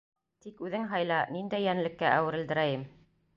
Тик 0.45 0.63
үҙең 0.67 0.87
һайла: 0.93 1.19
ниндәй 1.35 1.67
йәнлеккә 1.67 2.11
әүерелдерәйем? 2.15 2.89